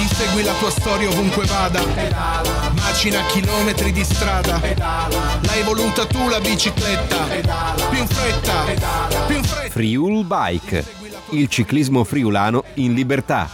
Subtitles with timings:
[0.00, 1.82] Insegui la tua storia ovunque vada.
[1.82, 2.72] Pedala.
[2.72, 4.58] Macina chilometri di strada.
[4.58, 5.38] Pedala.
[5.42, 7.24] L'hai voluta tu la bicicletta.
[7.24, 7.84] Pedala.
[7.84, 8.62] Più in fretta.
[8.64, 9.20] Pedala.
[9.26, 9.70] Più in fretta.
[9.70, 10.84] Friul Bike.
[11.32, 13.50] Il ciclismo friulano in libertà.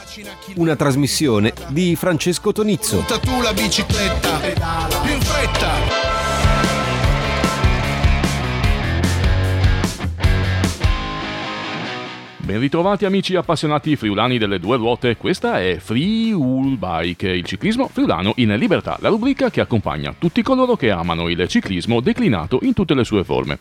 [0.54, 3.02] Una trasmissione di Francesco Tonizzo.
[3.02, 4.36] Voluta tu la bicicletta.
[4.36, 4.96] Pedala.
[4.98, 6.15] Più in fretta.
[12.46, 18.34] Ben ritrovati amici appassionati friulani delle due ruote, questa è Friul Bike, il ciclismo friulano
[18.36, 22.94] in libertà, la rubrica che accompagna tutti coloro che amano il ciclismo declinato in tutte
[22.94, 23.58] le sue forme.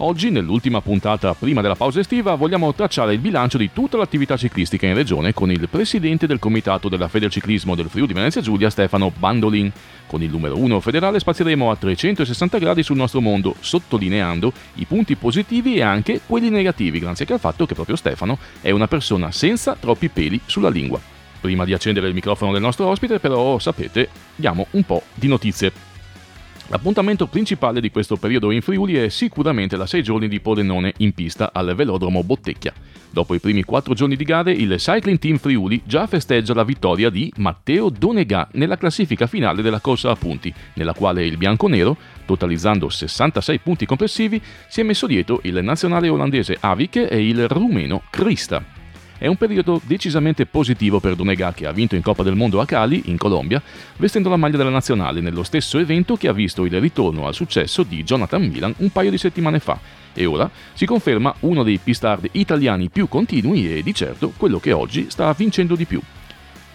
[0.00, 4.86] Oggi, nell'ultima puntata prima della pausa estiva, vogliamo tracciare il bilancio di tutta l'attività ciclistica
[4.86, 9.72] in regione con il presidente del comitato della Federciclismo del Friuli Venezia Giulia, Stefano Bandolin.
[10.06, 15.16] Con il numero 1 federale spazieremo a 360 gradi sul nostro mondo, sottolineando i punti
[15.16, 19.32] positivi e anche quelli negativi, grazie anche al fatto che proprio Stefano è una persona
[19.32, 21.00] senza troppi peli sulla lingua.
[21.40, 25.87] Prima di accendere il microfono del nostro ospite, però, sapete, diamo un po' di notizie.
[26.70, 31.14] L'appuntamento principale di questo periodo in Friuli è sicuramente la 6 giorni di Pordenone in
[31.14, 32.74] pista al velodromo Bottecchia.
[33.10, 37.08] Dopo i primi 4 giorni di gare, il Cycling Team Friuli già festeggia la vittoria
[37.08, 41.96] di Matteo Donegà nella classifica finale della corsa a punti, nella quale il bianconero,
[42.26, 48.02] totalizzando 66 punti complessivi, si è messo dietro il nazionale olandese Avik e il rumeno
[48.10, 48.77] Krista.
[49.18, 52.64] È un periodo decisamente positivo per Donega che ha vinto in Coppa del Mondo a
[52.64, 53.60] Cali, in Colombia,
[53.96, 57.82] vestendo la maglia della nazionale nello stesso evento che ha visto il ritorno al successo
[57.82, 59.76] di Jonathan Milan un paio di settimane fa
[60.14, 64.70] e ora si conferma uno dei pistard italiani più continui e di certo quello che
[64.70, 66.00] oggi sta vincendo di più.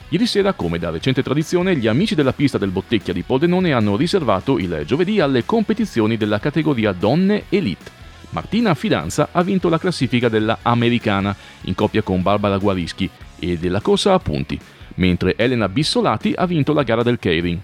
[0.09, 3.95] Ieri sera, come da recente tradizione, gli amici della pista del Bottecchia di Pordenone hanno
[3.95, 8.03] riservato il giovedì alle competizioni della categoria Donne Elite
[8.34, 13.80] Martina Fidanza ha vinto la classifica della Americana in coppia con Barbara Guarischi e della
[13.80, 14.59] corsa a punti,
[14.95, 17.61] mentre Elena Bissolati ha vinto la gara del Keirin.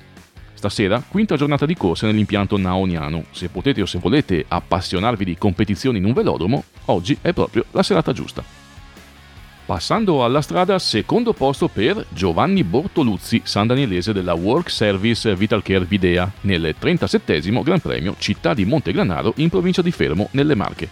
[0.53, 3.25] Stasera, quinta giornata di corsa nell'impianto naoniano.
[3.31, 7.81] Se potete o se volete appassionarvi di competizioni in un velodromo, oggi è proprio la
[7.81, 8.58] serata giusta.
[9.69, 16.27] Passando alla strada, secondo posto per Giovanni Bortoluzzi, San Danielese della Work Service Vitalcare Videa,
[16.41, 20.89] nel 37 Gran Premio Città di Montegranaro in provincia di Fermo, nelle Marche.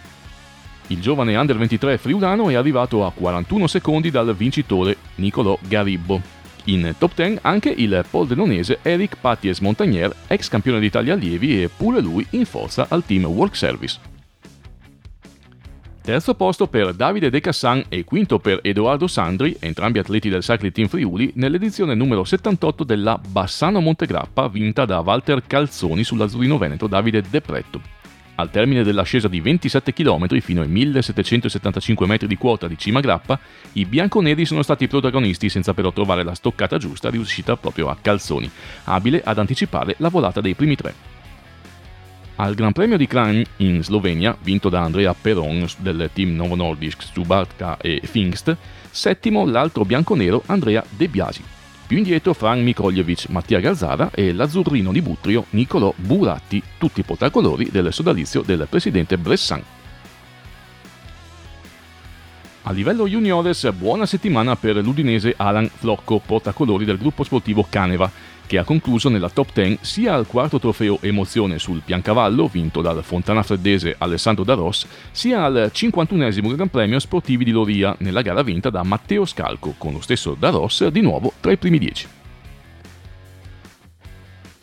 [0.89, 6.21] Il giovane under 23 friulano è arrivato a 41 secondi dal vincitore Nicolò Garibbo.
[6.65, 11.99] In top 10 anche il poldenonese Eric Patties Montagnier, ex campione d'Italia allievi e pure
[11.99, 14.16] lui in forza al team Work Service.
[16.07, 20.71] Terzo posto per Davide De Cassan e quinto per Edoardo Sandri, entrambi atleti del Cycling
[20.71, 27.21] Team Friuli, nell'edizione numero 78 della Bassano Montegrappa vinta da Walter Calzoni sull'Azzurino Veneto Davide
[27.29, 27.81] De Pretto.
[28.35, 33.37] Al termine dell'ascesa di 27 km fino ai 1775 metri di quota di cima grappa,
[33.73, 38.49] i bianconeri sono stati protagonisti senza però trovare la stoccata giusta riuscita proprio a Calzoni,
[38.85, 41.06] abile ad anticipare la volata dei primi tre.
[42.39, 47.01] Al Gran Premio di Kran in Slovenia, vinto da Andrea Peron del team Novo Nordisk
[47.01, 48.55] Stubatka e Pfingst,
[48.91, 51.43] settimo l'altro bianconero Andrea De Biasi.
[51.87, 57.91] Più indietro Frank Mikoljevic, Mattia Gazzara e l'azzurrino di Butrio Nicolò Buratti, tutti portacolori del
[57.91, 59.63] sodalizio del presidente Bressan.
[62.67, 68.11] A livello juniores, buona settimana per l'udinese Alan Flocco, portacolori del gruppo sportivo Caneva,
[68.45, 73.01] che ha concluso nella top 10 sia al quarto trofeo Emozione sul Piancavallo, vinto dal
[73.05, 78.83] fontanafreddese Alessandro Daros, sia al 51esimo Gran Premio Sportivi di Loria, nella gara vinta da
[78.83, 82.16] Matteo Scalco, con lo stesso Daros di nuovo tra i primi dieci.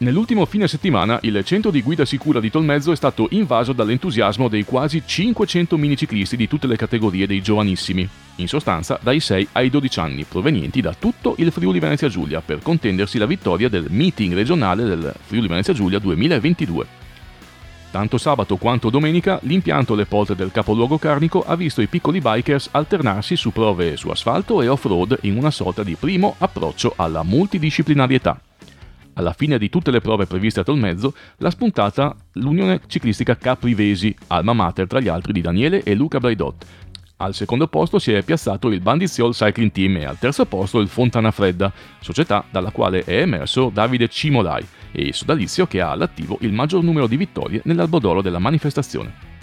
[0.04, 4.62] Nell'ultimo fine settimana il centro di guida sicura di Tolmezzo è stato invaso dall'entusiasmo dei
[4.62, 8.06] quasi 500 miniciclisti di tutte le categorie dei giovanissimi,
[8.36, 12.60] in sostanza dai 6 ai 12 anni, provenienti da tutto il Friuli Venezia Giulia per
[12.60, 16.86] contendersi la vittoria del meeting regionale del Friuli Venezia Giulia 2022.
[17.90, 22.68] Tanto sabato quanto domenica l'impianto alle porte del capoluogo carnico ha visto i piccoli bikers
[22.72, 28.38] alternarsi su prove su asfalto e off-road in una sorta di primo approccio alla multidisciplinarietà.
[29.14, 34.52] Alla fine di tutte le prove previste a Tolmezzo, l'ha spuntata l'Unione Ciclistica Caprivesi, alma
[34.52, 36.66] mater tra gli altri di Daniele e Luca Braidot.
[37.18, 40.88] Al secondo posto si è piazzato il Bandiziol Cycling Team e al terzo posto il
[40.88, 46.38] Fontana Fredda, società dalla quale è emerso Davide Cimolai e il sodalizio che ha all'attivo
[46.40, 49.33] il maggior numero di vittorie nell'albodoro della manifestazione.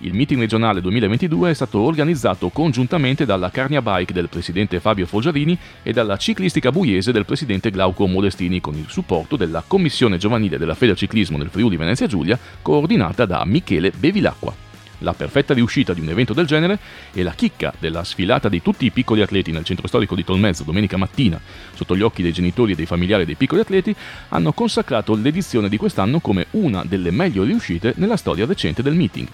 [0.00, 5.58] Il meeting regionale 2022 è stato organizzato congiuntamente dalla Carnia Bike del presidente Fabio Foggiarini
[5.82, 10.74] e dalla Ciclistica Buiese del presidente Glauco Modestini con il supporto della Commissione Giovanile della
[10.74, 14.54] Federciclismo del Friuli Venezia Giulia coordinata da Michele Bevilacqua.
[14.98, 16.78] La perfetta riuscita di un evento del genere
[17.14, 20.62] e la chicca della sfilata di tutti i piccoli atleti nel centro storico di Tolmezzo
[20.62, 21.40] domenica mattina,
[21.72, 23.96] sotto gli occhi dei genitori e dei familiari dei piccoli atleti,
[24.28, 29.28] hanno consacrato l'edizione di quest'anno come una delle meglio riuscite nella storia recente del meeting.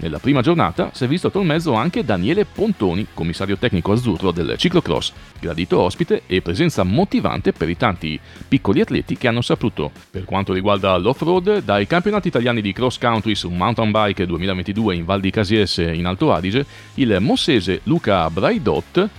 [0.00, 4.54] Nella prima giornata si è visto a mezzo anche Daniele Pontoni, commissario tecnico azzurro del
[4.56, 10.24] ciclocross, gradito ospite e presenza motivante per i tanti piccoli atleti che hanno saputo, per
[10.24, 15.20] quanto riguarda l'off-road, dai campionati italiani di cross country su mountain bike 2022 in Val
[15.20, 16.64] di Casies in Alto Adige,
[16.94, 19.10] il mossese Luca Braidot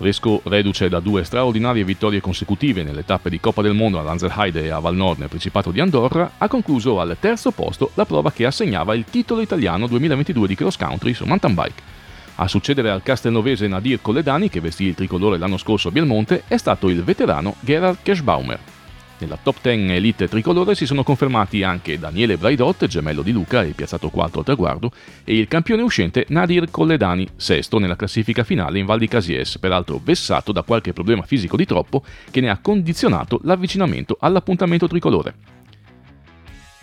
[0.00, 4.64] Fresco, reduce da due straordinarie vittorie consecutive nelle tappe di Coppa del Mondo a Lanzerheide
[4.64, 8.32] e a Val Nord nel Principato di Andorra, ha concluso al terzo posto la prova
[8.32, 11.82] che assegnava il titolo italiano 2022 di cross country su mountain bike.
[12.36, 16.56] A succedere al castelnovese Nadir Colledani, che vestì il tricolore l'anno scorso a Bielmonte, è
[16.56, 18.79] stato il veterano Gerard Keschbaumer.
[19.20, 23.72] Nella top 10 elite tricolore si sono confermati anche Daniele Braidot, gemello di Luca e
[23.72, 24.90] piazzato quarto al traguardo,
[25.24, 30.00] e il campione uscente Nadir Colledani, sesto nella classifica finale in Val di Casies, peraltro
[30.02, 35.59] vessato da qualche problema fisico di troppo che ne ha condizionato l'avvicinamento all'appuntamento tricolore.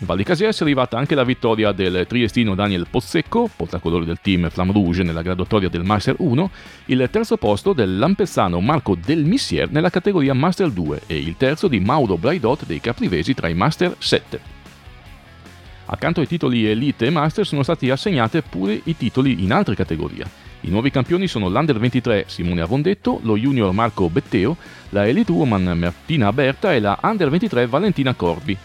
[0.00, 4.20] In Val di Casies è arrivata anche la vittoria del triestino Daniel Pozzecco, portacolore del
[4.22, 6.50] team Flamme Rouge nella graduatoria del Master 1,
[6.84, 11.66] il terzo posto del lampezzano Marco Del Missier nella categoria Master 2 e il terzo
[11.66, 14.40] di Mauro Braidot dei Caprivesi tra i Master 7.
[15.86, 20.24] Accanto ai titoli Elite e Master sono stati assegnati pure i titoli in altre categorie.
[20.60, 24.56] I nuovi campioni sono l'Under 23 Simone Avondetto, lo Junior Marco Betteo,
[24.90, 28.56] la Elite Woman Martina Berta e la Under 23 Valentina Corbi,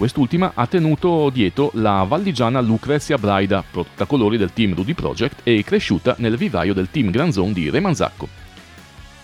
[0.00, 6.14] Quest'ultima ha tenuto dietro la valdigiana Lucrezia Braida, protacolori del team Rudy Project e cresciuta
[6.20, 8.26] nel vivaio del team Granzon di Remanzacco.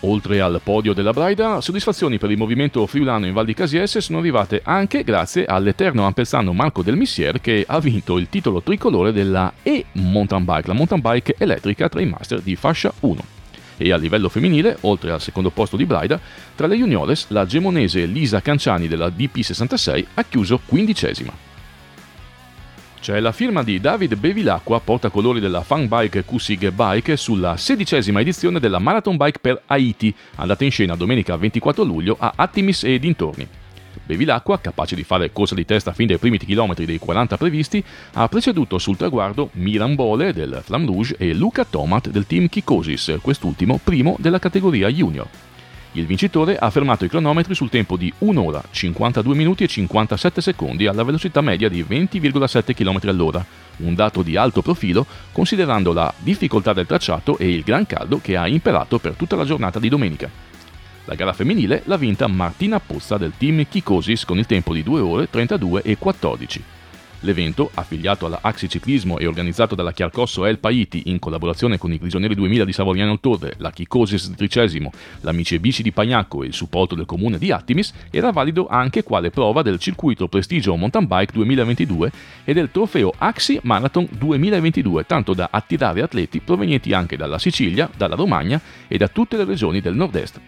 [0.00, 4.18] Oltre al podio della Braida, soddisfazioni per il movimento friulano in Val di Casiese sono
[4.18, 9.50] arrivate anche grazie all'eterno ampelsano Marco Del Missier che ha vinto il titolo tricolore della
[9.62, 13.35] E Mountain Bike, la mountain bike elettrica tra i master di fascia 1
[13.76, 16.20] e a livello femminile, oltre al secondo posto di Braida,
[16.54, 21.32] tra le juniores la gemonese Lisa Canciani della DP66 ha chiuso quindicesima.
[23.00, 28.58] C'è la firma di David Bevilacqua, portacolori della Fun Bike Kusig Bike, sulla sedicesima edizione
[28.58, 33.48] della Marathon Bike per Haiti, andata in scena domenica 24 luglio a Attimis e dintorni.
[34.06, 38.28] Bevilacqua, capace di fare corsa di testa fin dai primi chilometri dei 40 previsti, ha
[38.28, 43.80] preceduto sul traguardo Miran Bole del Flam Rouge e Luca Tomat del team Kikosis, quest'ultimo
[43.82, 45.26] primo della categoria junior.
[45.92, 50.42] Il vincitore ha fermato i cronometri sul tempo di 1 ora 52 minuti e 57
[50.42, 53.44] secondi alla velocità media di 20,7 km all'ora,
[53.78, 58.36] un dato di alto profilo considerando la difficoltà del tracciato e il gran caldo che
[58.36, 60.55] ha imperato per tutta la giornata di domenica.
[61.06, 65.00] La gara femminile l'ha vinta Martina Pozza del team Kikosis con il tempo di 2
[65.00, 66.62] ore 32 e 14.
[67.20, 71.98] L'evento, affiliato alla Axi Ciclismo e organizzato dalla Chiarcosso El Paiti in collaborazione con i
[71.98, 76.52] Prigionieri 2000 di Savogliano Torre, la Kikosis Tricesimo, l'Amici e Bici di Pagnacco e il
[76.52, 81.32] supporto del comune di Attimis, era valido anche quale prova del circuito Prestigio Mountain Bike
[81.32, 82.12] 2022
[82.44, 88.16] e del trofeo Axi Marathon 2022, tanto da attirare atleti provenienti anche dalla Sicilia, dalla
[88.16, 90.40] Romagna e da tutte le regioni del nord-est.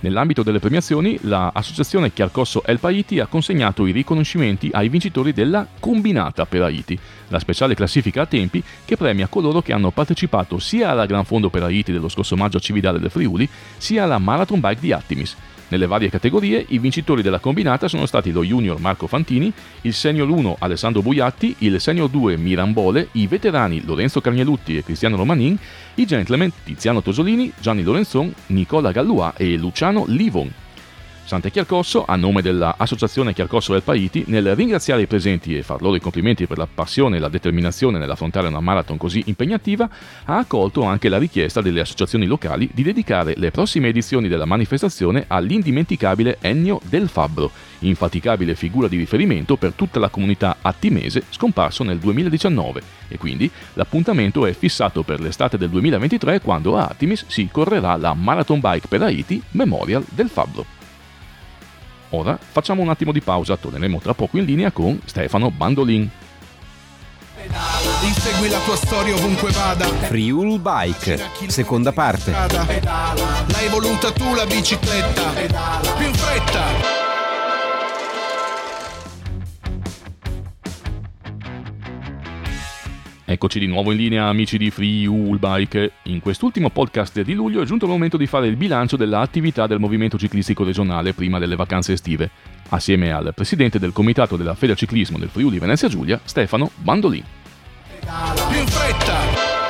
[0.00, 6.46] Nell'ambito delle premiazioni, l'associazione Chiarcosso El Paiti ha consegnato i riconoscimenti ai vincitori della Combinata
[6.46, 6.98] per Haiti,
[7.28, 11.50] la speciale classifica a tempi che premia coloro che hanno partecipato sia alla Gran Fondo
[11.50, 15.36] per Haiti dello scorso maggio a Cividale del Friuli, sia alla Marathon Bike di Attimis,
[15.70, 19.52] nelle varie categorie i vincitori della combinata sono stati lo junior Marco Fantini,
[19.82, 25.16] il senior 1 Alessandro Buiatti, il senior 2 Mirambole, i veterani Lorenzo Carnielutti e Cristiano
[25.16, 25.56] Romanin,
[25.94, 30.59] i gentleman Tiziano Tosolini, Gianni Lorenzon, Nicola Gallua e Luciano Giordano Livon.
[31.30, 35.94] Sante Chiarcosso, a nome dell'Associazione Chiarcosso del Paiti, nel ringraziare i presenti e far loro
[35.94, 39.88] i complimenti per la passione e la determinazione nell'affrontare una marathon così impegnativa,
[40.24, 45.26] ha accolto anche la richiesta delle associazioni locali di dedicare le prossime edizioni della manifestazione
[45.28, 51.98] all'indimenticabile Ennio del Fabbro, infaticabile figura di riferimento per tutta la comunità attimese scomparso nel
[51.98, 57.96] 2019 e quindi l'appuntamento è fissato per l'estate del 2023 quando a Attimis si correrà
[57.96, 60.79] la Marathon Bike per Haiti Memorial del Fabbro.
[62.10, 66.10] Ora facciamo un attimo di pausa, torneremo tra poco in linea con Stefano Bandolin.
[68.02, 69.86] Insegui la tua storia ovunque vada.
[69.86, 72.32] Friul Bike, seconda parte.
[72.32, 75.30] L'hai voluta tu la bicicletta.
[75.96, 76.99] Più in fretta.
[83.30, 85.92] Eccoci di nuovo in linea amici di Free Bike.
[86.06, 89.78] In quest'ultimo podcast di luglio è giunto il momento di fare il bilancio dell'attività del
[89.78, 92.28] movimento ciclistico regionale prima delle vacanze estive,
[92.70, 97.22] assieme al presidente del comitato della Federciclismo del Friuli Venezia Giulia, Stefano Bandolin.
[98.00, 99.60] Più fretta!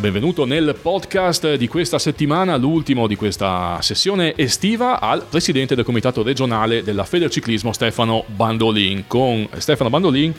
[0.00, 6.22] Benvenuto nel podcast di questa settimana, l'ultimo di questa sessione estiva, al presidente del comitato
[6.22, 9.04] regionale della Federciclismo Stefano Bandolin.
[9.06, 10.34] Con Stefano Bandolin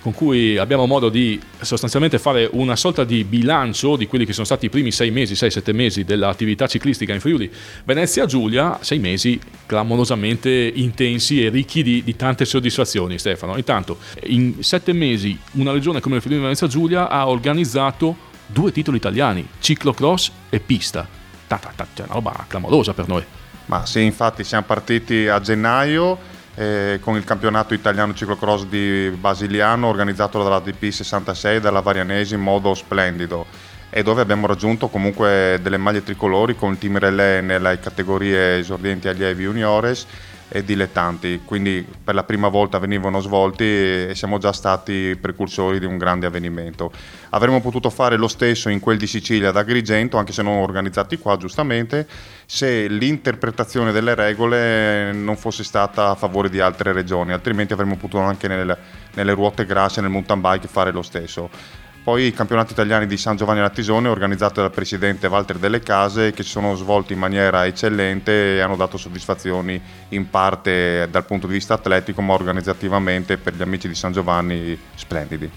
[0.00, 4.46] con cui abbiamo modo di sostanzialmente fare una sorta di bilancio di quelli che sono
[4.46, 7.50] stati i primi sei mesi, sei, sette mesi dell'attività ciclistica in Friuli
[7.84, 13.56] Venezia Giulia, sei mesi clamorosamente intensi e ricchi di, di, tante soddisfazioni Stefano.
[13.56, 18.96] Intanto in sette mesi una regione come il Friuli Venezia Giulia ha organizzato due titoli
[18.96, 21.06] italiani, ciclocross e pista.
[21.46, 23.24] Ta, ta, cioè una roba clamorosa per noi.
[23.66, 29.86] Ma sì, infatti siamo partiti a gennaio eh, con il campionato italiano ciclocross di Basiliano
[29.86, 33.46] organizzato dalla DP66 e dalla Varianesi in modo splendido
[33.90, 39.06] e dove abbiamo raggiunto comunque delle maglie tricolori con il team relè nelle categorie esordienti
[39.06, 40.04] allievi juniores
[40.48, 45.84] e dilettanti, quindi per la prima volta venivano svolti e siamo già stati precursori di
[45.84, 46.90] un grande avvenimento.
[47.30, 51.18] Avremmo potuto fare lo stesso in quel di Sicilia ad Agrigento, anche se non organizzati
[51.18, 52.06] qua giustamente,
[52.46, 58.20] se l'interpretazione delle regole non fosse stata a favore di altre regioni, altrimenti avremmo potuto
[58.20, 58.76] anche nelle,
[59.14, 61.86] nelle ruote grasse, nel mountain bike fare lo stesso.
[62.08, 66.42] Poi i campionati italiani di San Giovanni Lattisone organizzati dal presidente Walter Delle Case che
[66.42, 71.52] si sono svolti in maniera eccellente e hanno dato soddisfazioni in parte dal punto di
[71.52, 75.50] vista atletico ma organizzativamente per gli amici di San Giovanni splendidi.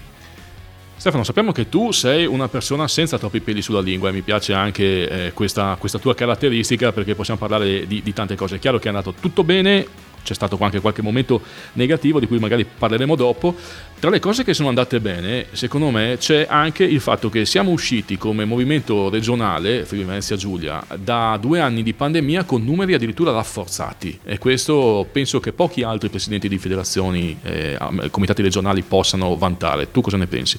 [0.94, 4.52] Stefano, sappiamo che tu sei una persona senza troppi peli sulla lingua e mi piace
[4.52, 8.56] anche eh, questa, questa, tua caratteristica perché possiamo parlare di, di tante cose.
[8.56, 9.86] È chiaro che è andato tutto bene,
[10.22, 11.40] c'è stato anche qualche momento
[11.74, 13.54] negativo di cui magari parleremo dopo.
[13.98, 17.70] Tra le cose che sono andate bene, secondo me, c'è anche il fatto che siamo
[17.70, 23.30] usciti come movimento regionale, Friuli Venezia Giulia, da due anni di pandemia con numeri addirittura
[23.30, 27.78] rafforzati e questo penso che pochi altri presidenti di federazioni, eh,
[28.10, 29.90] comitati regionali possano vantare.
[29.92, 30.58] Tu cosa ne pensi?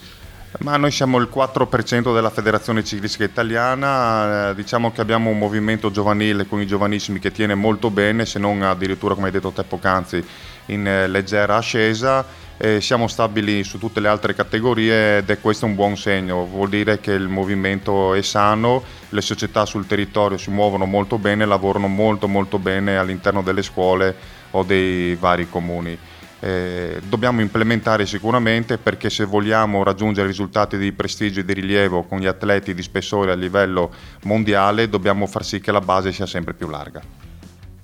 [0.59, 5.89] Ma noi siamo il 4% della Federazione Ciclistica Italiana, eh, diciamo che abbiamo un movimento
[5.89, 9.63] giovanile con i giovanissimi che tiene molto bene, se non addirittura come hai detto te
[9.63, 10.23] poc'anzi
[10.67, 12.23] in eh, leggera ascesa,
[12.57, 16.69] eh, siamo stabili su tutte le altre categorie ed è questo un buon segno, vuol
[16.69, 21.87] dire che il movimento è sano, le società sul territorio si muovono molto bene, lavorano
[21.87, 24.15] molto molto bene all'interno delle scuole
[24.51, 25.97] o dei vari comuni
[26.43, 32.19] eh, dobbiamo implementare sicuramente perché se vogliamo raggiungere risultati di prestigio e di rilievo con
[32.19, 36.53] gli atleti di spessore a livello mondiale dobbiamo far sì che la base sia sempre
[36.53, 37.01] più larga.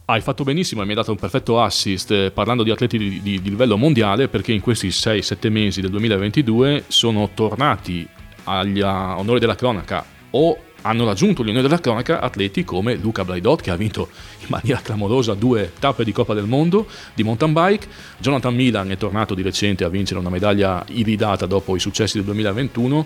[0.04, 3.22] Hai fatto benissimo e mi hai dato un perfetto assist eh, parlando di atleti di,
[3.22, 8.06] di, di livello mondiale perché in questi 6-7 mesi del 2022 sono tornati
[8.44, 13.72] agli onori della cronaca o hanno raggiunto l'unione della cronaca atleti come Luca Blaidot che
[13.72, 14.10] ha vinto
[14.40, 18.98] in maniera clamorosa due tappe di Coppa del Mondo di mountain bike, Jonathan Milan è
[18.98, 23.06] tornato di recente a vincere una medaglia iridata dopo i successi del 2021.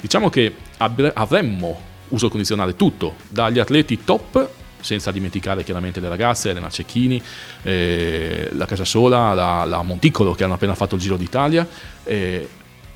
[0.00, 4.48] Diciamo che avremmo uso condizionale tutto, dagli atleti top
[4.80, 7.20] senza dimenticare chiaramente le ragazze, Elena Cecchini,
[7.62, 11.66] eh, la Casasola, la, la Monticolo che hanno appena fatto il Giro d'Italia,
[12.04, 12.48] eh,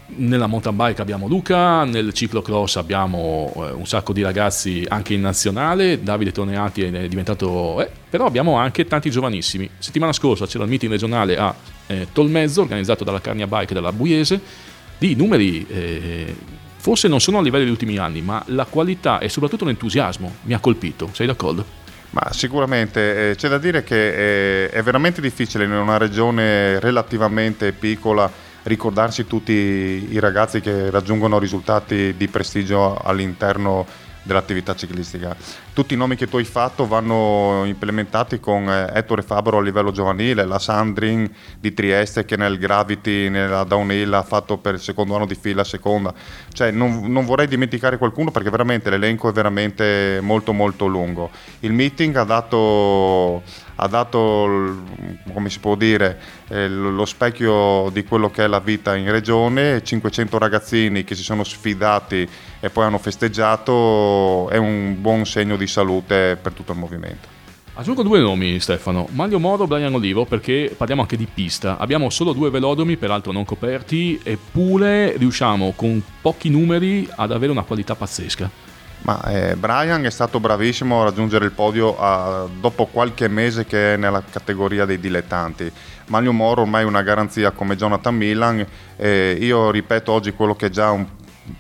[0.06, 5.20] nella mountain bike abbiamo Luca, nel ciclocross abbiamo eh, un sacco di ragazzi anche in
[5.20, 7.80] nazionale, Davide Toneati è diventato...
[7.82, 9.68] Eh, però abbiamo anche tanti giovanissimi.
[9.78, 11.54] Settimana scorsa c'era il meeting regionale a
[11.86, 14.40] eh, Tolmezzo organizzato dalla Carnia Bike della Buiese,
[14.98, 16.36] di numeri eh,
[16.76, 20.54] forse non sono a livello degli ultimi anni, ma la qualità e soprattutto l'entusiasmo mi
[20.54, 21.82] ha colpito, sei d'accordo?
[22.10, 28.30] Ma sicuramente eh, c'è da dire che è veramente difficile in una regione relativamente piccola
[28.64, 33.86] ricordarsi tutti i ragazzi che raggiungono risultati di prestigio all'interno
[34.24, 35.36] dell'attività ciclistica.
[35.72, 39.92] Tutti i nomi che tu hai fatto vanno implementati con eh, Ettore Fabro a livello
[39.92, 41.30] giovanile, la Sandrin
[41.60, 45.62] di Trieste che nel Gravity, nella Downhill ha fatto per il secondo anno di fila
[45.62, 46.12] seconda.
[46.52, 51.30] Cioè non, non vorrei dimenticare qualcuno perché veramente l'elenco è veramente molto molto lungo.
[51.60, 53.42] Il meeting ha dato
[53.76, 54.76] ha dato,
[55.32, 59.82] come si può dire, eh, lo specchio di quello che è la vita in regione,
[59.82, 62.28] 500 ragazzini che si sono sfidati
[62.60, 67.34] e poi hanno festeggiato, è un buon segno di salute per tutto il movimento.
[67.76, 71.76] Aggiungo due nomi Stefano, Maglio Moro e Brian Olivo perché parliamo anche di pista.
[71.76, 77.64] Abbiamo solo due velodomi, peraltro non coperti, eppure riusciamo con pochi numeri ad avere una
[77.64, 78.63] qualità pazzesca.
[79.04, 83.94] Ma eh, Brian è stato bravissimo a raggiungere il podio a, dopo qualche mese che
[83.94, 85.70] è nella categoria dei dilettanti.
[86.06, 88.66] Maglio Moro ormai è una garanzia come Jonathan Milan.
[88.96, 91.06] Eh, io ripeto oggi quello che è già un,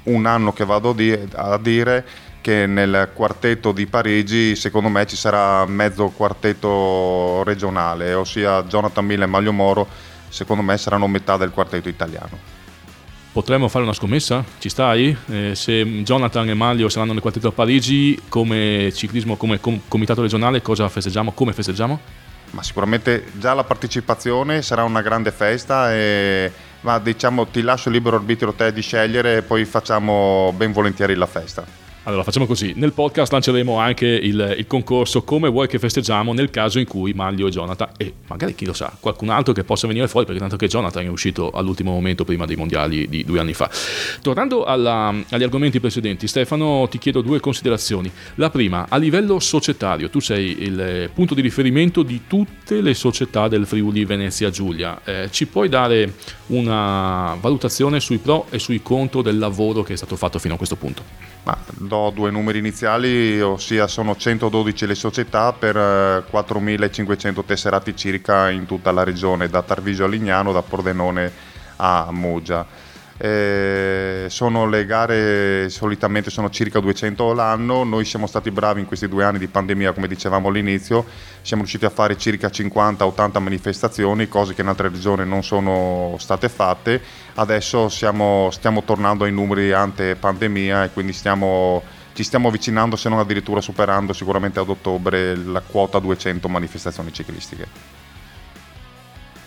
[0.04, 2.06] un anno che vado di, a dire
[2.40, 9.28] che nel quartetto di Parigi secondo me ci sarà mezzo quartetto regionale, ossia Jonathan Milan
[9.28, 9.86] e Maglio Moro
[10.30, 12.53] secondo me saranno metà del quartetto italiano.
[13.34, 14.44] Potremmo fare una scommessa?
[14.60, 15.16] Ci stai?
[15.26, 20.22] Eh, se Jonathan e Maglio saranno nel quartetto a Parigi, come ciclismo, come com- comitato
[20.22, 21.32] regionale, cosa festeggiamo?
[21.32, 21.98] Come festeggiamo?
[22.50, 28.14] Ma sicuramente già la partecipazione sarà una grande festa e ma diciamo ti lascio libero
[28.14, 31.83] arbitrio te di scegliere e poi facciamo ben volentieri la festa.
[32.06, 36.50] Allora facciamo così, nel podcast lanceremo anche il, il, concorso come vuoi che festeggiamo nel
[36.50, 39.86] caso in cui Maglio e Jonathan e magari chi lo sa, qualcun altro che possa
[39.86, 43.40] venire fuori perché tanto che Jonathan è uscito all'ultimo momento prima dei mondiali di due
[43.40, 43.70] anni fa.
[44.20, 48.12] Tornando alla, agli argomenti precedenti, Stefano ti chiedo due considerazioni.
[48.34, 53.48] La prima, a livello societario, tu sei il punto di riferimento di tutte le società
[53.48, 56.12] del Friuli Venezia Giulia, eh, ci puoi dare
[56.48, 60.56] una valutazione sui pro e sui contro del lavoro che è stato fatto fino a
[60.58, 61.32] questo punto?
[61.44, 61.58] Ma
[61.94, 68.66] do due numeri iniziali, ossia sono 112 le società per 4.500 eh, tesserati circa in
[68.66, 71.32] tutta la regione, da Tarvisio a Lignano, da Pordenone
[71.76, 72.66] a Muggia.
[73.16, 79.06] Eh, sono le gare solitamente sono circa 200 l'anno, noi siamo stati bravi in questi
[79.06, 81.04] due anni di pandemia come dicevamo all'inizio,
[81.40, 86.48] siamo riusciti a fare circa 50-80 manifestazioni, cose che in altre regioni non sono state
[86.48, 87.00] fatte,
[87.34, 91.82] adesso siamo, stiamo tornando ai numeri ante pandemia e quindi stiamo,
[92.14, 97.93] ci stiamo avvicinando se non addirittura superando sicuramente ad ottobre la quota 200 manifestazioni ciclistiche.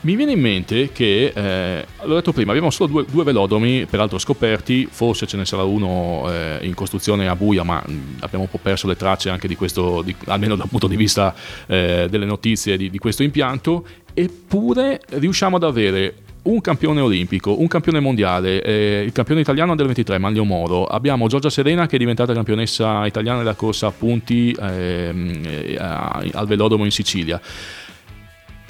[0.08, 4.18] Mi viene in mente che, eh, l'ho detto prima, abbiamo solo due, due, velodromi, peraltro
[4.18, 8.50] scoperti, forse ce ne sarà uno eh, in costruzione a Buia, ma mh, abbiamo un
[8.50, 11.36] po' perso le tracce anche di questo, di, almeno dal punto di vista
[11.66, 17.68] eh, delle notizie di, di questo impianto, eppure riusciamo ad avere un campione olimpico, un
[17.68, 20.86] campione mondiale, eh, il campione italiano del 23, Manlio Moro.
[20.86, 26.48] Abbiamo Giorgia Serena che è diventata campionessa italiana della corsa a punti ehm, eh, al
[26.48, 27.42] velodromo in Sicilia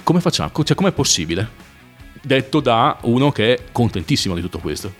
[0.08, 0.50] come facciamo?
[0.64, 1.46] Cioè, com'è possibile?
[2.22, 4.90] Detto da uno che è contentissimo di tutto questo.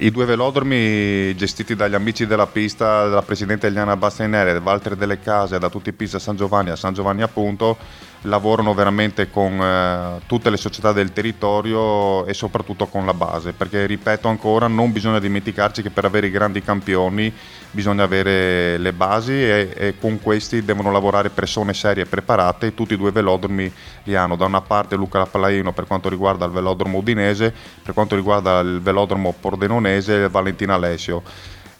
[0.00, 5.60] I due velodromi gestiti dagli amici della pista, dalla presidente Eliana Bastainere, Walter Delle Case,
[5.60, 7.78] da tutti i pista San Giovanni a San Giovanni appunto,
[8.22, 13.86] lavorano veramente con eh, tutte le società del territorio e soprattutto con la base, perché
[13.86, 17.32] ripeto ancora, non bisogna dimenticarci che per avere i grandi campioni
[17.70, 22.94] bisogna avere le basi e, e con questi devono lavorare persone serie e preparate, tutti
[22.94, 23.72] i due velodromi
[24.04, 28.16] li hanno, da una parte Luca Lapalaino per quanto riguarda il velodromo udinese, per quanto
[28.16, 31.22] riguarda il velodromo pordenonese Valentina Alessio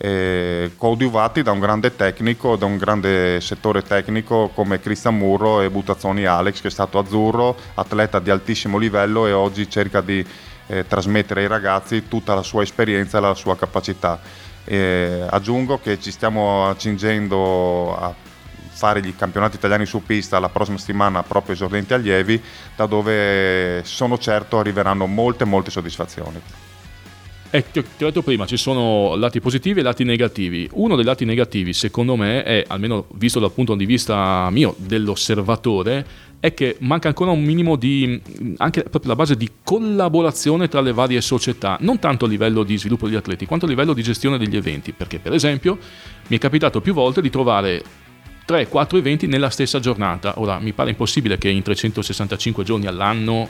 [0.02, 5.68] eh, coadiuvati da un grande tecnico, da un grande settore tecnico come Cristian Murro e
[5.68, 10.24] Butazzoni Alex che è stato azzurro, atleta di altissimo livello e oggi cerca di
[10.68, 14.18] eh, trasmettere ai ragazzi tutta la sua esperienza e la sua capacità.
[14.64, 18.14] Eh, aggiungo che ci stiamo accingendo a
[18.72, 22.42] fare gli campionati italiani su pista la prossima settimana proprio esordenti allievi,
[22.74, 26.40] da dove sono certo arriveranno molte molte soddisfazioni.
[27.52, 30.68] Eh, ti, ti ho detto prima, ci sono lati positivi e lati negativi.
[30.74, 36.06] Uno dei lati negativi, secondo me, è, almeno visto dal punto di vista mio, dell'osservatore,
[36.38, 38.20] è che manca ancora un minimo di,
[38.58, 42.78] anche proprio la base di collaborazione tra le varie società, non tanto a livello di
[42.78, 45.76] sviluppo degli atleti, quanto a livello di gestione degli eventi, perché per esempio
[46.28, 47.82] mi è capitato più volte di trovare
[48.46, 50.34] 3-4 eventi nella stessa giornata.
[50.38, 53.48] Ora mi pare impossibile che in 365 giorni all'anno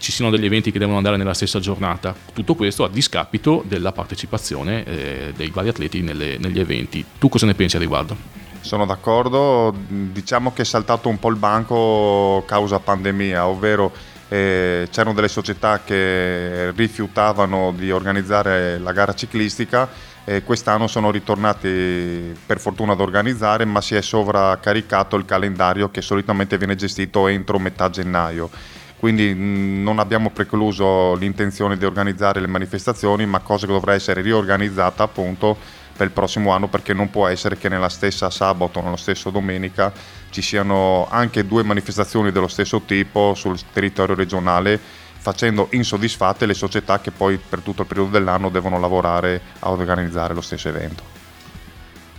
[0.00, 2.14] ci siano degli eventi che devono andare nella stessa giornata.
[2.32, 7.04] Tutto questo a discapito della partecipazione eh, dei vari atleti nelle, negli eventi.
[7.18, 8.16] Tu cosa ne pensi a riguardo?
[8.60, 13.92] Sono d'accordo, diciamo che è saltato un po' il banco causa pandemia, ovvero
[14.28, 19.88] eh, c'erano delle società che rifiutavano di organizzare la gara ciclistica
[20.24, 26.00] e quest'anno sono ritornati per fortuna ad organizzare, ma si è sovraccaricato il calendario che
[26.00, 32.46] solitamente viene gestito entro metà gennaio quindi mm, non abbiamo precluso l'intenzione di organizzare le
[32.46, 35.56] manifestazioni, ma cosa che dovrà essere riorganizzata appunto
[35.96, 39.30] per il prossimo anno perché non può essere che nella stessa sabato o nella stessa
[39.30, 39.90] domenica
[40.28, 44.78] ci siano anche due manifestazioni dello stesso tipo sul territorio regionale
[45.18, 50.34] facendo insoddisfatte le società che poi per tutto il periodo dell'anno devono lavorare a organizzare
[50.34, 51.02] lo stesso evento.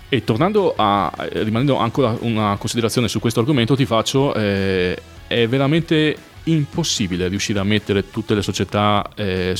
[0.09, 6.17] E tornando a, rimanendo ancora una considerazione su questo argomento, ti faccio, eh, è veramente
[6.45, 9.55] impossibile riuscire a mettere tutte le società eh,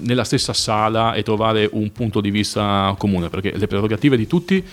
[0.00, 4.64] nella stessa sala e trovare un punto di vista comune, perché le prerogative di tutti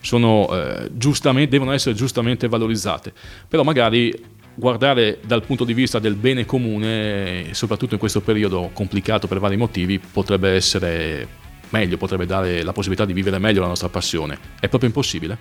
[0.00, 3.12] sono, eh, devono essere giustamente valorizzate,
[3.48, 4.14] però magari
[4.54, 9.56] guardare dal punto di vista del bene comune, soprattutto in questo periodo complicato per vari
[9.56, 11.28] motivi, potrebbe essere
[11.70, 14.38] meglio, potrebbe dare la possibilità di vivere meglio la nostra passione.
[14.58, 15.38] È proprio impossibile?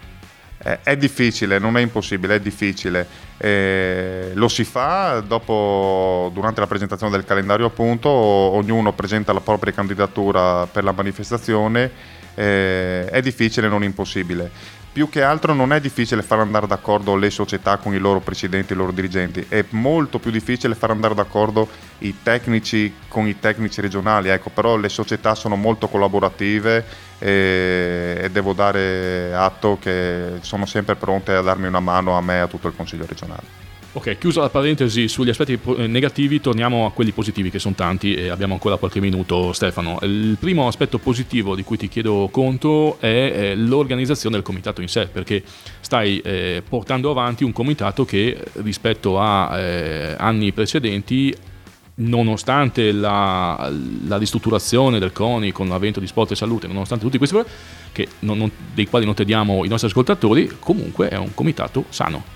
[0.84, 3.08] È difficile, non è impossibile, è difficile.
[3.38, 9.74] Eh, lo si fa dopo, durante la presentazione del calendario, appunto, ognuno presenta la propria
[9.74, 11.90] candidatura per la manifestazione.
[12.34, 14.52] Eh, è difficile, non impossibile
[14.98, 18.74] più che altro non è difficile far andare d'accordo le società con i loro presidenti
[18.74, 21.68] i loro dirigenti, è molto più difficile far andare d'accordo
[22.00, 26.84] i tecnici con i tecnici regionali, ecco, però le società sono molto collaborative
[27.20, 32.36] e, e devo dare atto che sono sempre pronte a darmi una mano a me
[32.36, 33.66] e a tutto il Consiglio regionale.
[33.94, 38.14] Ok, chiusa la parentesi sugli aspetti eh, negativi, torniamo a quelli positivi che sono tanti
[38.14, 39.98] e abbiamo ancora qualche minuto Stefano.
[40.04, 44.88] Il primo aspetto positivo di cui ti chiedo conto è eh, l'organizzazione del comitato in
[44.88, 45.42] sé, perché
[45.80, 51.36] stai eh, portando avanti un comitato che rispetto a eh, anni precedenti
[52.00, 53.72] nonostante la,
[54.08, 58.38] la, ristrutturazione del CONI con l'avvento di sport e salute, nonostante tutti questi problemi, non,
[58.38, 62.36] non, dei quali non tediamo i nostri ascoltatori, comunque è un comitato sano.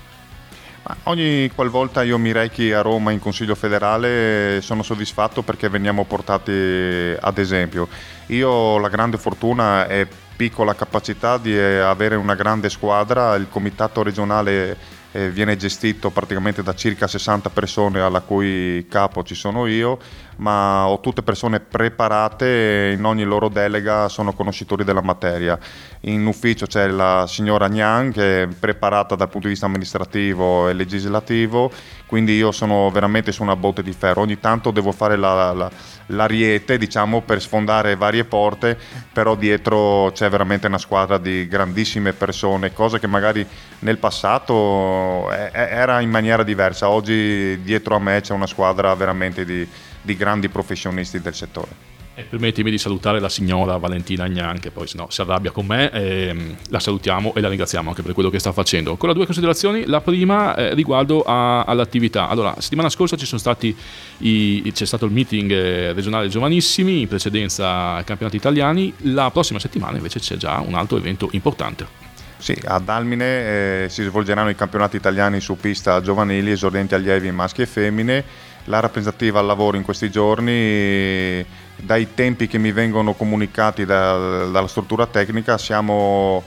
[1.04, 6.50] Ogni qualvolta io mi rechi a Roma in Consiglio federale sono soddisfatto perché veniamo portati
[6.50, 7.86] ad esempio.
[8.26, 14.02] Io ho la grande fortuna e piccola capacità di avere una grande squadra, il comitato
[14.02, 14.76] regionale
[15.12, 19.98] eh, viene gestito praticamente da circa 60 persone alla cui capo ci sono io,
[20.36, 25.58] ma ho tutte persone preparate in ogni loro delega sono conoscitori della materia.
[26.02, 30.72] In ufficio c'è la signora Gnan che è preparata dal punto di vista amministrativo e
[30.72, 31.70] legislativo,
[32.06, 34.22] quindi io sono veramente su una botte di ferro.
[34.22, 35.70] Ogni tanto devo fare la, la,
[36.06, 38.76] l'ariete diciamo, per sfondare varie porte,
[39.12, 43.46] però dietro c'è veramente una squadra di grandissime persone, cosa che magari
[43.80, 46.88] nel passato era in maniera diversa.
[46.88, 49.66] Oggi dietro a me c'è una squadra veramente di,
[50.02, 51.90] di grandi professionisti del settore.
[52.14, 55.90] E permettimi di salutare la signora Valentina Agnan, che poi no, si arrabbia con me,
[55.90, 58.90] ehm, la salutiamo e la ringraziamo anche per quello che sta facendo.
[58.90, 62.28] Ancora due considerazioni, la prima eh, riguardo a, all'attività.
[62.28, 63.16] Allora, settimana scorsa
[64.18, 69.58] i, c'è stato il meeting eh, regionale giovanissimi, in precedenza ai campionati italiani, la prossima
[69.58, 72.10] settimana invece c'è già un altro evento importante.
[72.36, 77.62] Sì, ad Almine eh, si svolgeranno i campionati italiani su pista giovanili, esordenti allievi maschi
[77.62, 78.24] e femmine.
[78.66, 81.44] La rappresentativa al lavoro in questi giorni,
[81.76, 86.42] dai tempi che mi vengono comunicati da, dalla struttura tecnica, siamo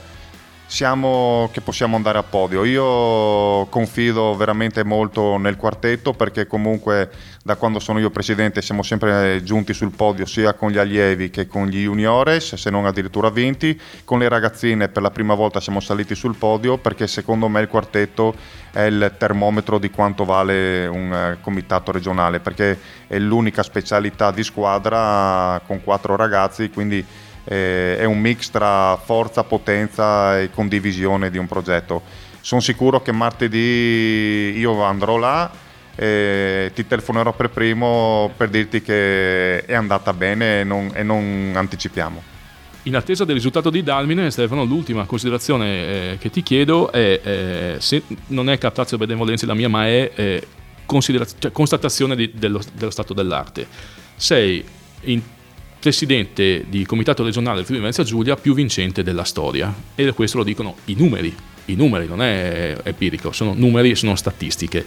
[0.66, 2.64] siamo che possiamo andare a podio.
[2.64, 7.10] Io confido veramente molto nel quartetto perché comunque
[7.42, 11.46] da quando sono io presidente siamo sempre giunti sul podio sia con gli allievi che
[11.46, 13.80] con gli juniores, se non addirittura vinti.
[14.04, 17.68] Con le ragazzine per la prima volta siamo saliti sul podio perché secondo me il
[17.68, 18.34] quartetto
[18.72, 24.42] è il termometro di quanto vale un eh, comitato regionale perché è l'unica specialità di
[24.42, 27.04] squadra con quattro ragazzi, quindi
[27.46, 32.02] eh, è un mix tra forza, potenza e condivisione di un progetto.
[32.40, 35.50] Sono sicuro che martedì io andrò là
[35.94, 41.52] e ti telefonerò per primo per dirti che è andata bene e non, e non
[41.54, 42.34] anticipiamo.
[42.84, 47.76] In attesa del risultato di Dalmine, Stefano, l'ultima considerazione eh, che ti chiedo è, eh,
[47.78, 50.46] se non è captazio benevolenza la mia, ma è eh,
[50.86, 53.66] cioè, constatazione di, dello, dello, stato dell'arte.
[54.14, 54.64] Sei
[55.00, 55.20] in
[55.86, 60.42] presidente di comitato regionale del Friuli Venezia Giulia più vincente della storia e questo lo
[60.42, 61.32] dicono i numeri,
[61.66, 64.84] i numeri non è empirico, sono numeri, sono statistiche.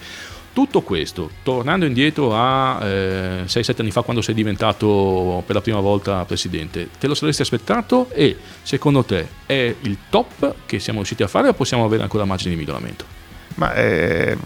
[0.52, 5.80] Tutto questo, tornando indietro a eh, 6-7 anni fa quando sei diventato per la prima
[5.80, 11.24] volta presidente, te lo saresti aspettato e secondo te è il top che siamo riusciti
[11.24, 13.19] a fare o possiamo avere ancora margini di miglioramento?
[13.56, 14.38] Ma eh,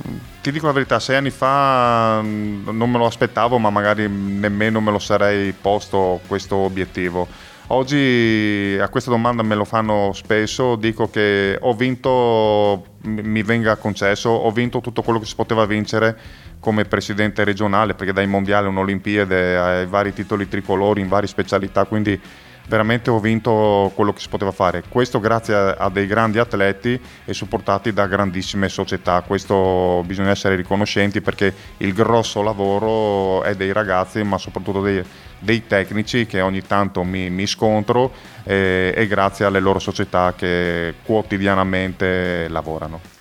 [0.42, 4.82] ti dico la verità, sei anni fa mm, non me lo aspettavo, ma magari nemmeno
[4.82, 7.28] me lo sarei posto questo obiettivo.
[7.68, 14.30] Oggi a questa domanda me lo fanno spesso, dico che ho vinto, mi venga concesso,
[14.30, 16.20] ho vinto tutto quello che si poteva vincere
[16.60, 22.20] come presidente regionale, perché dai mondiali, un'Olimpiade, ai vari titoli tricolori in varie specialità, quindi
[22.68, 24.84] veramente ho vinto quello che si poteva fare.
[24.88, 29.22] Questo grazie a, dei grandi atleti e supportati da grandissime società.
[29.22, 35.04] Questo bisogna essere riconoscenti perché il grosso lavoro è dei ragazzi, ma soprattutto dei,
[35.40, 38.12] dei tecnici che ogni tanto mi, mi scontro
[38.44, 43.12] eh, e grazie alle loro società che quotidianamente lavorano.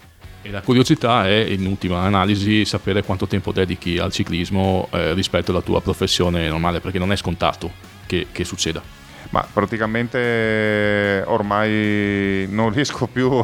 [0.45, 5.53] E la curiosità è, in ultima analisi, sapere quanto tempo dedichi al ciclismo eh, rispetto
[5.53, 7.71] alla tua professione normale, perché non è scontato
[8.07, 9.02] che, che succeda.
[9.33, 13.43] Ma praticamente ormai non riesco più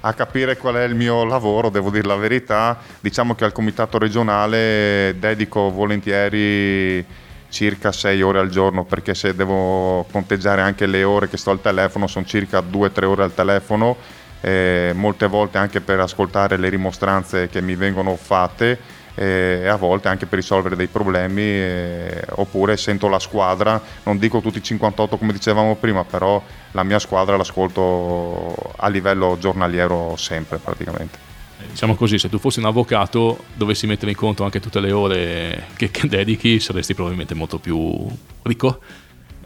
[0.00, 2.78] a capire qual è il mio lavoro, devo dire la verità.
[3.00, 7.04] Diciamo che al comitato regionale dedico volentieri
[7.50, 11.60] circa 6 ore al giorno perché se devo conteggiare anche le ore che sto al
[11.60, 13.96] telefono sono circa 2-3 ore al telefono
[14.40, 18.78] eh, molte volte anche per ascoltare le rimostranze che mi vengono fatte
[19.18, 24.40] e a volte anche per risolvere dei problemi eh, oppure sento la squadra, non dico
[24.40, 30.58] tutti i 58 come dicevamo prima, però la mia squadra l'ascolto a livello giornaliero sempre
[30.58, 31.26] praticamente.
[31.68, 35.64] Diciamo così, se tu fossi un avvocato, dovessi mettere in conto anche tutte le ore
[35.74, 38.06] che, che dedichi, saresti probabilmente molto più
[38.42, 38.78] ricco.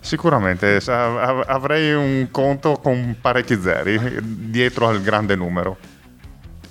[0.01, 5.79] Sicuramente, avrei un conto con parecchi zeri dietro al grande numero.